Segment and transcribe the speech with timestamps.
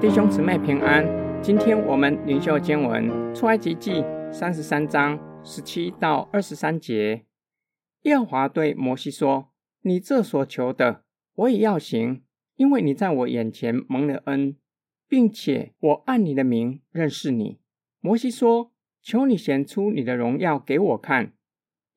[0.00, 1.04] 弟兄姊妹平安。
[1.42, 7.26] 今天我们灵修经文出埃及记三十三章十七到二十三节。
[8.04, 9.50] 耶和华对摩西说
[9.84, 12.22] ：“你这所求的，我也要行，
[12.56, 14.56] 因为你在我眼前蒙了恩，
[15.06, 17.60] 并且我按你的名认识你。”
[18.00, 18.72] 摩西说
[19.04, 21.34] ：“求你显出你的荣耀给我看。”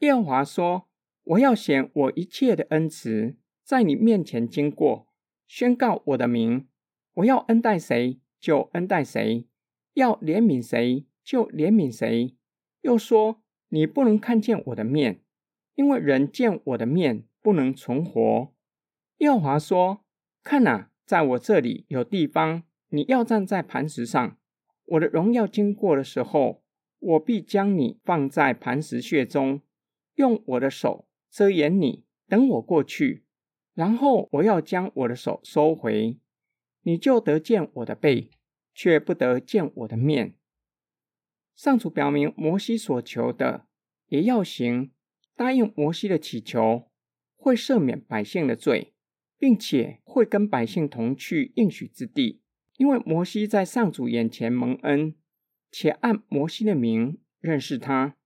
[0.00, 0.88] 耶和华说
[1.22, 5.06] ：“我要显我一切的恩慈，在你面前经过，
[5.46, 6.66] 宣告我的名。
[7.14, 9.46] 我要恩待谁，就恩待谁；
[9.94, 12.36] 要怜悯谁，就怜悯谁。”
[12.82, 15.22] 又说：“你不能看见我的面，
[15.74, 18.52] 因为人见我的面不能存活。”
[19.18, 20.04] 耶和华说
[20.42, 24.36] ：“看哪，在我这里有地方，你要站在磐石上。
[24.86, 26.62] 我的荣耀经过的时候，
[26.98, 29.60] 我必将你放在磐石穴中。”
[30.16, 33.24] 用我的手遮掩你，等我过去，
[33.72, 36.18] 然后我要将我的手收回，
[36.82, 38.30] 你就得见我的背，
[38.74, 40.34] 却不得见我的面。
[41.54, 43.66] 上主表明摩西所求的
[44.08, 44.90] 也要行，
[45.36, 46.90] 答应摩西的祈求，
[47.36, 48.94] 会赦免百姓的罪，
[49.38, 52.40] 并且会跟百姓同去应许之地，
[52.78, 55.14] 因为摩西在上主眼前蒙恩，
[55.70, 58.16] 且按摩西的名认识他。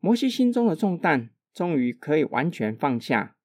[0.00, 3.36] 摩西心中的重担终于可以完全放下。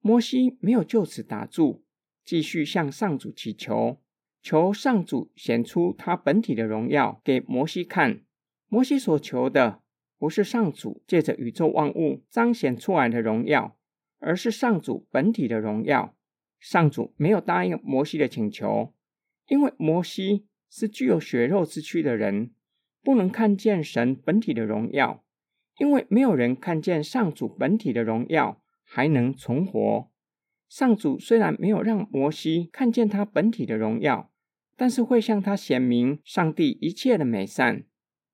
[0.00, 1.84] 摩西没有就此打住，
[2.24, 4.02] 继续向上主祈求，
[4.44, 8.20] 求上主显出他本体的荣耀给摩西看。
[8.68, 9.80] 摩西所求的
[10.18, 13.78] 不是上主借着宇宙万物彰显出来的荣耀，
[14.18, 16.14] 而是上主本体的荣耀。
[16.60, 18.92] 上主没有答应摩西的请求，
[19.48, 22.50] 因为摩西是具有血肉之躯的人，
[23.02, 25.24] 不能看见神本体的荣耀。
[25.78, 30.10] 因为没有人看见上主本体的荣耀还能存活。
[30.68, 34.30] 上主虽然没有让摩西看见他本体的荣耀，
[34.76, 37.84] 但是会向他显明上帝一切的美善，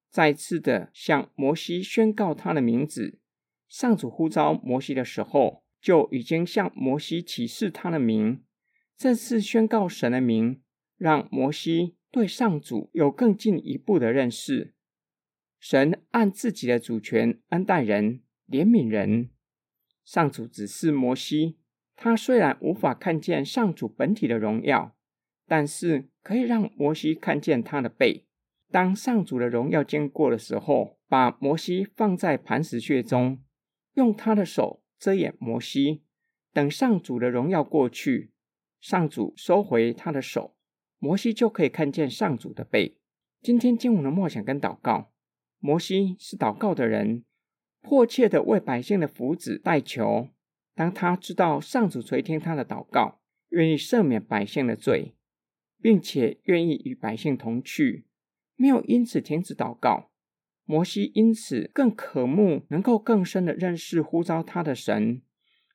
[0.08, 3.18] 再次的向摩西宣告他的名字。
[3.68, 8.42] 上主呼召摩西的时候，就已经向摩西启示他的名。
[8.96, 10.60] 这次宣告神的名，
[10.96, 14.74] 让摩西对上主有更进一步的认识。
[15.58, 19.30] 神按自己的主权恩待人、怜悯人。
[20.04, 21.58] 上主指示摩西，
[21.94, 24.96] 他虽然无法看见上主本体的荣耀，
[25.50, 28.24] 但是可以让摩西看见他的背。
[28.70, 33.42] 当上主的荣耀经过的时候，把摩西放在磐石穴中，
[33.94, 36.04] 用他的手遮掩摩西。
[36.52, 38.30] 等上主的荣耀过去，
[38.80, 40.54] 上主收回他的手，
[41.00, 42.96] 摩西就可以看见上主的背。
[43.42, 45.10] 今天经文的默想跟祷告。
[45.58, 47.24] 摩西是祷告的人，
[47.82, 50.28] 迫切的为百姓的福祉代求。
[50.76, 55.16] 当他知道上主垂听他的祷告，愿意赦免百姓的罪，
[55.80, 58.04] 并且愿意与百姓同去，
[58.56, 60.10] 没有因此停止祷告。
[60.64, 65.22] 摩西因此更渴慕能够更深的认识呼召他的神，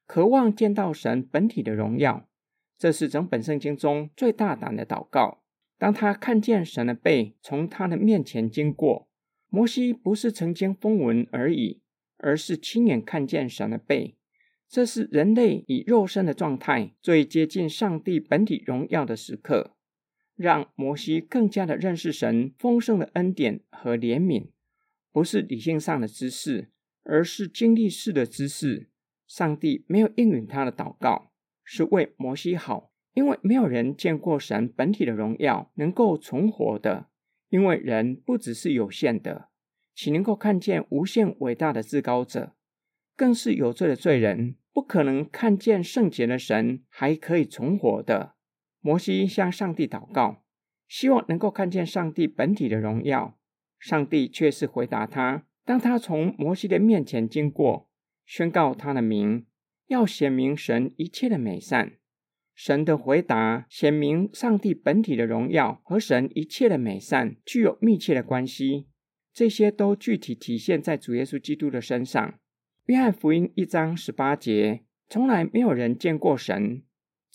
[0.06, 2.30] 渴望见到神本体的荣耀。
[2.78, 5.44] 这是整本圣经中最大胆的祷告。
[5.78, 9.10] 当他看见神的背从他的面前经过。
[9.48, 11.82] 摩西不是曾经风闻而已，
[12.18, 14.18] 而是亲眼看见神的背。
[14.68, 19.75] 这是人类以肉身的状态最接近上帝本体荣耀的时刻，
[20.36, 24.50] 让摩西更加的认识神丰盛的恩典和怜悯。
[25.12, 26.70] 不是理性上的知识，
[27.04, 28.90] 而是经历式的知识。
[29.26, 31.32] 上帝没有应允他的祷告，
[31.64, 37.08] 是为摩西好，因为没有人见过神本体的荣耀能够存活的。
[37.50, 39.50] 因为人不只是有限的，
[39.94, 42.54] 岂能够看见无限伟大的至高者？
[43.16, 48.36] 更是有罪的罪人，不可能看见圣洁的神还可以存活的。
[48.86, 50.44] 摩西向上帝祷告，
[50.88, 53.36] 希望能够看见上帝本体的荣耀。
[53.80, 57.90] 上帝却是回答他：当他从摩西的面前经过，
[58.28, 59.48] 宣告他的名，
[59.88, 61.94] 要显明神一切的美善。
[62.54, 68.86] 神的回答显明，上帝本体的荣耀和神一切的美善具有密切的关系。
[69.34, 72.36] 这些都具体体现在主耶稣基督的身上。
[72.86, 76.84] 约翰福音一章十八节：从来没有人见过神，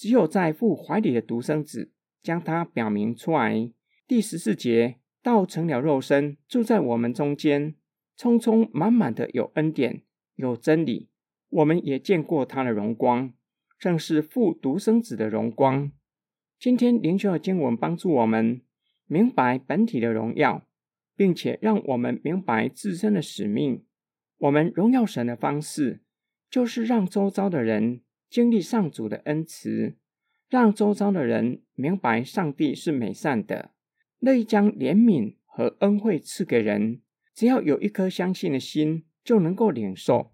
[0.01, 1.93] 只有在父怀里的独生子
[2.23, 3.71] 将他表明出来。
[4.09, 7.75] 第十四节：道成了肉身，住在我们中间，
[8.17, 10.01] 充充满满的有恩典，
[10.37, 11.11] 有真理。
[11.51, 13.35] 我们也见过他的荣光。
[13.79, 15.93] 正是父独生子的荣光。
[16.59, 18.63] 今天灵修的经文帮助我们
[19.05, 20.67] 明白本体的荣耀，
[21.15, 23.85] 并且让我们明白自身的使命。
[24.39, 26.01] 我们荣耀神的方式，
[26.49, 28.01] 就是让周遭的人
[28.31, 29.97] 经历上主的恩慈，
[30.49, 33.73] 让周遭的人明白上帝是美善的，
[34.21, 37.03] 乐意将怜悯和恩惠赐给人。
[37.35, 40.33] 只要有一颗相信的心，就能够领受。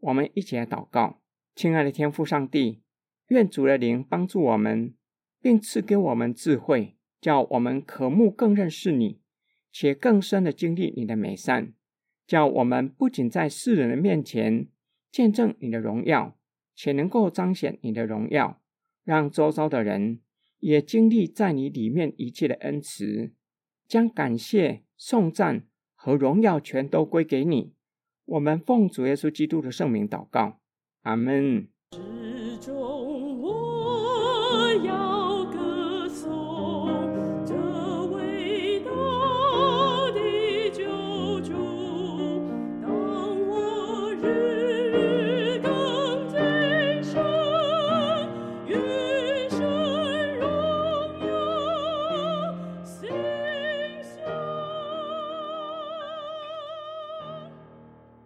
[0.00, 1.22] 我们一起来祷告，
[1.54, 2.82] 亲爱的天父上帝，
[3.28, 4.94] 愿主的灵帮助我们，
[5.40, 9.20] 并赐给我们智慧，叫我们渴慕更认识你，
[9.72, 11.72] 且更深的经历你的美善。
[12.26, 14.68] 叫我们不仅在世人的面前
[15.10, 16.37] 见证你的荣耀，
[16.80, 18.62] 且能够彰显你的荣耀，
[19.02, 20.20] 让周遭的人
[20.60, 23.32] 也经历在你里面一切的恩慈，
[23.88, 25.66] 将感谢、颂赞
[25.96, 27.72] 和荣耀全都归给你。
[28.26, 30.60] 我们奉主耶稣基督的圣名祷告，
[31.02, 31.66] 阿门。